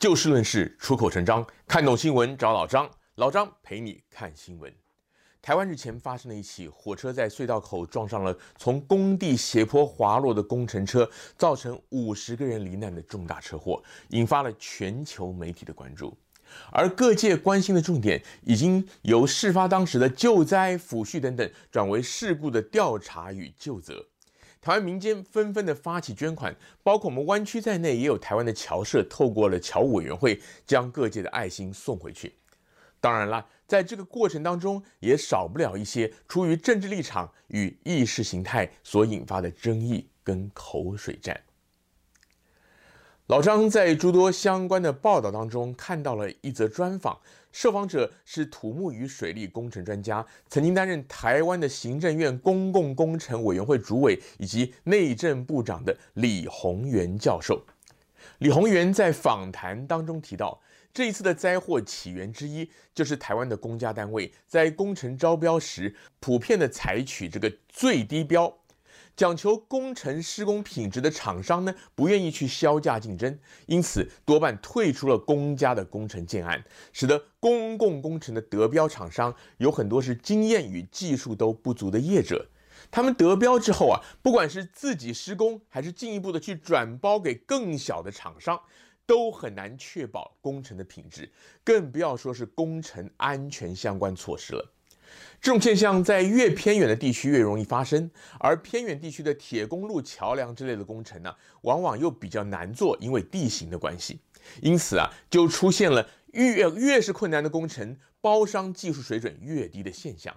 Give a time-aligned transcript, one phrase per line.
[0.00, 4.72] 就事论事，出口成章，看懂新闻找老张，老张陪你看新闻。
[5.42, 11.06] 台湾日前发生了一起火车在隧道口撞上了从工地斜坡滑落的工程车，
[11.36, 16.16] 造成五十个人罹难的重大车祸，引发了全球媒体的关注。
[16.72, 24.02] 而各界关心的重点，已经由事发当时的救灾、抚恤等等，转为事故的调查与究责。
[24.60, 32.34] 台湾民间纷纷的发起捐款，包括我们湾区在内，也有台湾的侨社透过了侨务委员会，将各界的爱心送回去。
[33.00, 41.40] 当然了，在这个过程当中，也少不了一些出于政治立场与意识形态所引发的争议跟口水战。
[43.28, 47.18] 老张在诸多相关的报道当中看到了一则专访，
[47.52, 57.64] 受访者是土木与水利工程专家，曾经担任台湾的行政院公共工程委员会主委以及内政部长的李宏源教授。
[58.38, 60.60] 李宏源在访谈当中提到，
[60.94, 68.59] 这一次的灾祸起源之一，就是台湾的公家单位在工程招标时，普遍的采取这个最低标，
[69.20, 82.48] 讲求工程施工品质的厂商呢，不愿意去削价竞争，因此多半退出了公家的工程建案，使得公共工程的得标厂商有很多是经验与技术都不足的业者。
[82.90, 88.58] 他们得标之后啊，不管是自己施工，还是进一步的去转包给更小的厂商，
[89.04, 91.30] 都很难确保工程的品质，
[91.62, 94.72] 更不要说是工程安全相关措施了。
[95.40, 104.20] 这种现象在越偏远的地区越容易发生，而偏远地区的铁公路、桥梁之类的工程呢，往往又比较难做，因为地形的关系。
[104.60, 110.34] 因此啊，就出现了越越是困难的工程，包商技术水准越低的现象。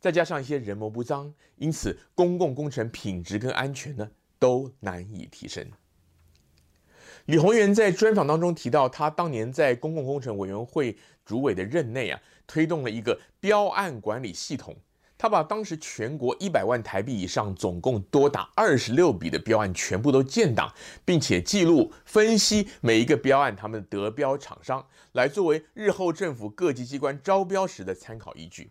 [0.00, 5.66] 再加上一些人谋不臧，因此公共工程品质跟安全呢都难以提升。
[7.26, 14.76] 李鸿源在专访当中提到，他当年在公共工程委员会主委的任内啊，推动了一个标案管理系统。
[15.16, 20.72] 他把当时全国一百万台币以上，总共多达二十六笔的标案全部都建档，
[21.04, 28.70] 并且记录分析每一个标案他们的得标厂商，来作为日后政府各级机关招标时的参考依据。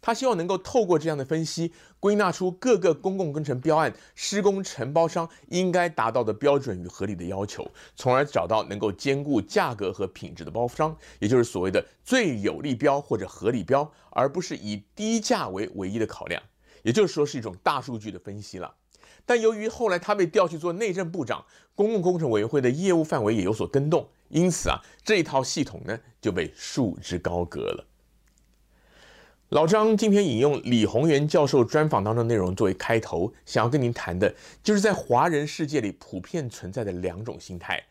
[0.00, 16.42] 他希望能够透过这样的分析，归纳出各个公共工程标案施工承包商应该达到的标准与合理的要求，从而找到能够兼顾价格和品质的包商，也就是所谓的最有利标或者合理标，而不是以低价为唯一的考量。
[16.82, 18.74] 也就是说，是一种大数据的分析了。
[19.26, 27.84] 但由于后来他被调去做内政部长，公共工程委员会的业务范围也有所更动，因此啊，这一套系统呢就被束之高阁了。
[29.50, 37.84] 老张今天引用李宏源教授专访当中的内容作为开头，想要跟您谈的，就是在华人世界里普遍存在的两种心态：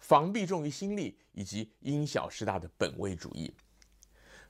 [0.00, 3.54] 防弊重于心力，以及因小失大的本位主义。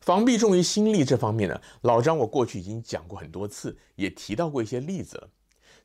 [0.00, 5.28] 防弊重于心力这方面呢，老张我过去已经讲过很多次，也提到过一些例子了。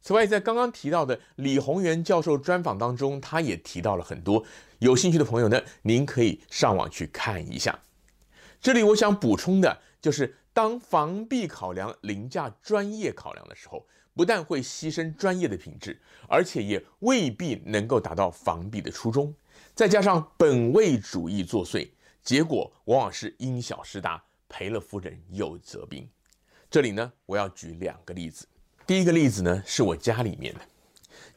[0.01, 4.45] 此外，在刚刚提到的李宏源教授专访当中，他也提到了很多。
[4.77, 7.77] 有兴趣的朋友呢，您可以上网去看一下。
[8.61, 10.37] 这里我想补充的就是。
[10.59, 15.97] 当防弊考量凌驾专业考量的时候，不但会牺牲专业的品质，
[16.27, 19.33] 而且也未必能够达到防弊的初衷。
[19.73, 21.89] 再加上本位主义作祟，
[22.21, 26.05] 结果往往是因小失大，赔了夫人又折兵。
[26.69, 28.45] 这里呢，我要举两个例子。
[28.85, 30.59] 第一个例子呢，是我家里面的，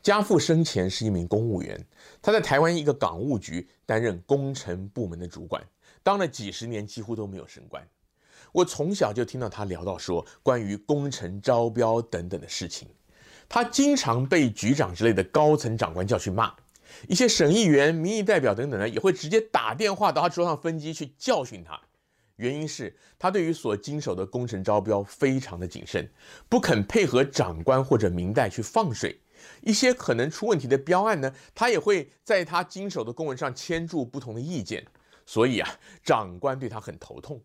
[0.02, 1.80] 家父生前是一名公务员，
[2.20, 5.64] 他在台湾一个港务局担任工程部门的主管，
[6.02, 7.86] 当了几十年，几乎都没有升官。
[8.52, 12.88] 我从小就听到他聊到说关于工程招标等等的事情，
[13.48, 16.54] 他经常被局长之类的高层长官叫去骂，
[17.08, 21.80] 一些省议员、民意代表等等呢，也会直接打电话到他桌上分机去教训他。
[22.36, 26.10] 原因是他对于所经手的工程招标非常的谨慎，
[26.48, 29.20] 不肯配合长官或者民代去放水。
[29.60, 34.84] 一些可能出问题的标案呢，他也会在他经手的公文上签注不同的意见。
[35.24, 35.68] 所以啊，
[36.02, 37.40] 长官对他很头痛。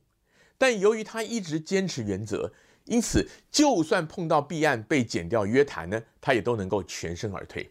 [0.58, 2.52] 但由于他一直坚持原则，
[2.86, 7.70] 因此就算碰到弊案被减掉约谈呢，他也都能够全身而退。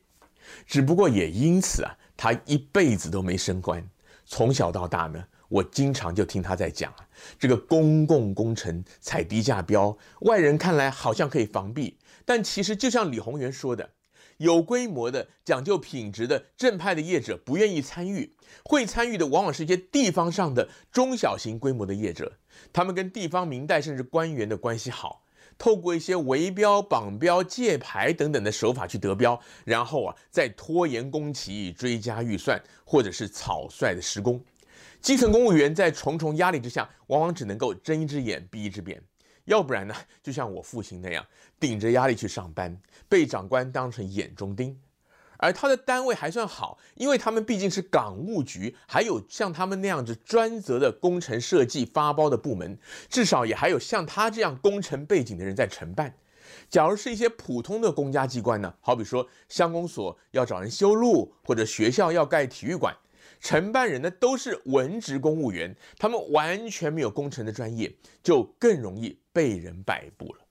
[0.66, 3.84] 只不过也因此啊，他一辈子都没升官。
[4.24, 13.90] 从小到大呢，我经常就听他在讲啊，这个公共工程采低价标，外人看来好像可以防弊，但其实就像李鸿源说的。
[14.38, 22.34] 有规模的、讲究品质的正派的业者不愿意参与，会参与的往往是一些地方上的中小型规模的业者，
[22.72, 25.22] 他们跟地方民代甚至官员的关系好，
[25.58, 34.42] 透过一些围标、绑标、借牌等等的手法去得标，然后啊再拖延工期、追加预算或者是草率的施工，
[35.00, 39.02] 基层公务员在重重压力之下，往往只能够睁一只眼闭一只眼，
[39.44, 41.24] 要不然呢，就像我父亲那样，
[41.58, 42.76] 顶着压力去上班，
[43.08, 44.78] 被长官当成眼中钉。
[45.38, 52.78] 而他的单位还算好，因为他们毕竟是港务局，还有像他们那样子专责的工程设计发包的部门，
[53.08, 56.14] 至少也还有像他这样工程背景的人在承办。
[56.68, 62.96] 假如是一些普通的公家机关呢，好比说乡公所要找人修路，或者学校要盖体育馆，
[63.40, 70.45] 承办人呢都是文职公务员，他们完全没有工程的专业，就更容易被人摆布了。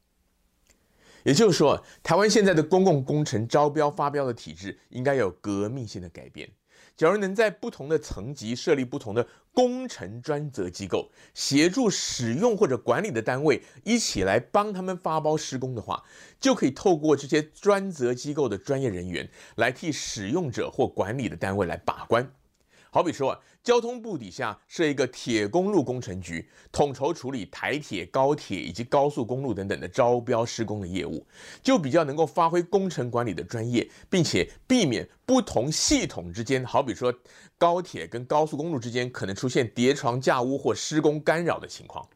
[1.26, 6.48] 也就是说，台湾现在的公共工程招标发标的体制应该有革命性的改变。
[6.96, 16.04] 假如能在不同的层级设立不同的工程专责机构，协助使用或者管理的单位一起来帮他们发包施工的话，
[16.40, 22.32] 就可以透过这些专责机构的专业人员来替使用者或管理的单位来把关。
[22.92, 31.26] 好比说，交通部底下设一个铁公路工程局，统筹处理台铁、高铁以及高速公路等等的招标施工的业务，
[31.64, 37.12] 就比较能够发挥工程管理的专业，并且避免不同系统之间，好比说
[37.58, 42.08] 高铁跟高速公路之间可能出现叠床架屋或施工干扰的情况。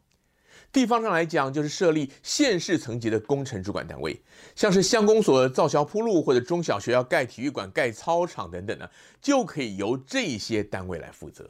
[0.72, 4.22] 地方上来讲，就是设立县市层级的工程主管单位，
[4.56, 8.88] 像是乡公所造桥铺路，或者中小学要盖体育馆、盖操场等等呢，
[9.20, 11.50] 就可以由这些单位来负责。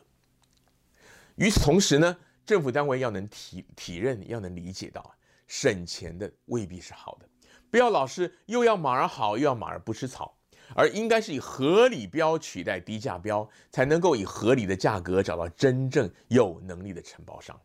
[1.36, 5.14] 与此同时呢，政府单位要能体体认，要能理解到，
[5.48, 7.28] 省钱的未必是好的，
[7.70, 10.34] 不要老是又要马儿好，又要马儿不吃草，
[10.76, 17.60] 而应该是以合理标取代低价标，才能够以合理的价格找到真正有能力的承包商。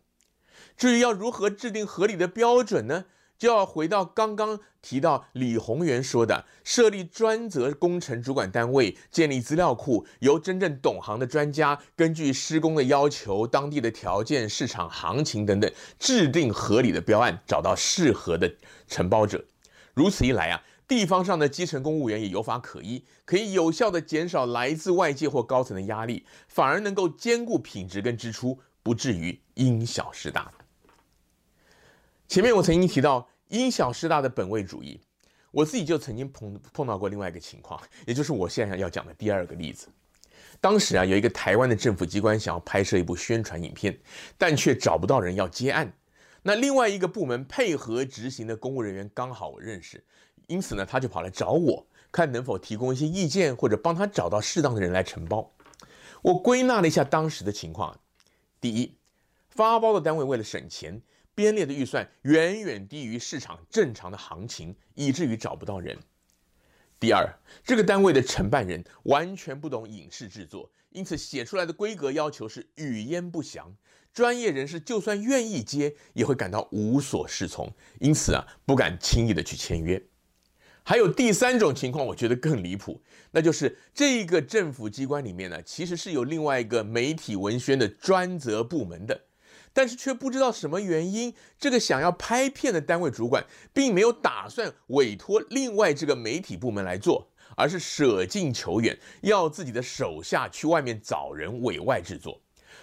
[0.76, 3.04] 至于要如何制定合理的标准呢？
[3.36, 18.54] 就要回到刚刚提到李宏源说的，设立专责工程主管单位，建立资料库，由真正懂行的专家根据施工的要求、当地的条件、市场行情等等，制定合理的标案，找到适合的
[18.86, 19.44] 承包者。
[19.94, 30.50] 如此一来啊，地方上的基层公务员也有法可依，可以有效的减少来自外界或高层的压力，反而能够兼顾品质跟支出，不至于因小失大。
[32.26, 34.98] 前面我曾经提到因小失大的本位主义，
[35.50, 39.88] 我自己就曾经碰碰到过另外一个情况，也就是我现在要讲的第二个例子。
[40.60, 43.96] 当时啊，有一个台湾的政府机关想要拍摄一部宣传影片，
[44.38, 45.92] 但却找不到人要接案。
[46.42, 50.02] 那另外一个部门配合执行的公务人员刚好我认识，
[50.46, 55.52] 因此呢，他就跑来找我，看能否提供一些意见，或者帮他找到适当的人来承包。
[56.22, 57.98] 我归纳了一下当时的情况：
[58.60, 58.96] 第一，
[59.50, 61.00] 发包的单位为了省钱。
[61.34, 65.98] 编列的预算远远低于市场正常的行情，以至于找不到人。
[67.00, 67.28] 第二，
[67.64, 73.74] 这个单位的承办人完全不懂影视制作，因此写出来的规格要求是语焉不详，
[74.12, 77.70] 专业人士就算愿意接，也会感到无所适从，
[78.00, 80.02] 因此啊，不敢轻易的去签约。
[80.86, 83.02] 还有第三种情况，我觉得更离谱，
[83.32, 89.20] 那就是这个政府机关里面呢，其实是有另外一个媒体文宣的专责部门的。
[89.74, 93.44] 但是却不知道什么原因，这个想要拍片的单位主管
[93.74, 102.40] 并没有打算委托另外这个媒体部门来做，而是舍近求远，要自己的手下去外面找人委外制作。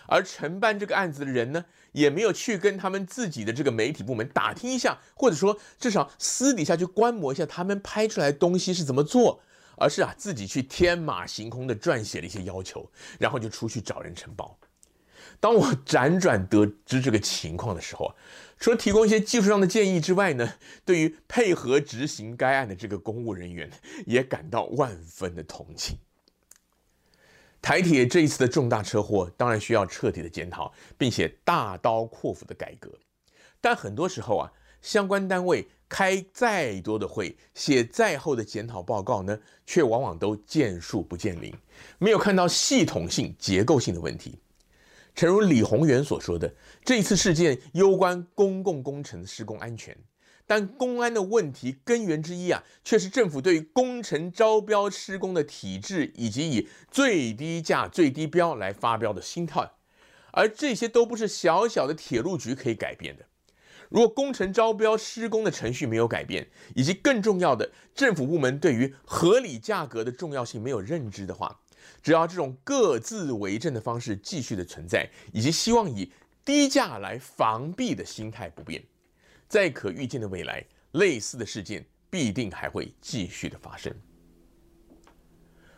[0.08, 9.42] 而承办这个案子的人呢，也没有去跟他们自己的这个媒体部门打听一下，或者说至少私底下去观摩一下他们拍出来的东西是怎么做，
[9.78, 14.58] 而是啊自己去天马行空的撰写了一些要求，然后就出去找人承包。
[15.42, 18.16] 当我 辗转得知这个情况的时候啊，
[18.58, 20.54] 除了提供一些技术上的建议之外呢，
[20.86, 23.70] 对于配合执行该案的这个公务人员
[24.06, 25.98] 也感到万分的同情。
[27.62, 32.92] 台铁这一次的重大车祸，当然需要彻底的检讨，并且大刀阔斧的改革。
[33.60, 41.54] 但很多时候啊，相关单位开再多的会，写再厚的检讨报告呢，却往往都见树不见林，
[42.00, 44.40] 没有看到系统性、结构性的问题。
[45.14, 46.54] 诚如李宏源所说的，
[46.84, 49.96] 这一次事件攸关公共工程的施工安全，
[50.48, 59.70] 但公安的问题根源之一啊，却是政府对于工程招标施工的体制，以及以最低价最低标来发标的心态，
[60.32, 63.26] 而这些都不是小小的铁路局可以改变的。
[63.90, 71.60] 如果工程招标施工的程序没有改变，以及更重要的政府部门对于合理价格的重要性没有认知的话，
[72.02, 76.12] 只要这种各自为政的方式继续的存在，以及希望以
[76.44, 78.84] 低价来防弊的心态不变，
[79.48, 83.94] 在可预见的未来，类似的事件必定还会继续的发生。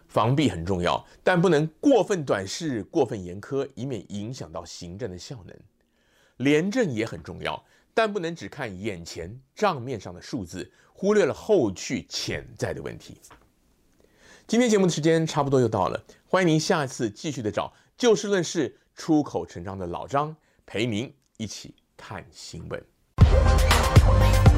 [0.07, 5.57] 防弊很重要，但不能过分短视、过分严苛，以免影响到行政的效能。
[6.37, 13.17] 廉政也很重要，但不能只看眼前账面上的数字，忽略了后续潜在的问题。
[14.45, 20.35] 今天节目的时间差不多就到了欢迎您下次继续的找就事论事出口成章的老张
[20.65, 24.52] 陪您一起看新闻。